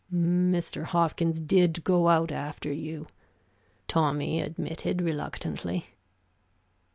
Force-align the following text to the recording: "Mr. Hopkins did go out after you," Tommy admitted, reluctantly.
"Mr. 0.11 0.83
Hopkins 0.85 1.39
did 1.39 1.83
go 1.83 2.07
out 2.09 2.31
after 2.31 2.73
you," 2.73 3.05
Tommy 3.87 4.41
admitted, 4.41 4.99
reluctantly. 4.99 5.91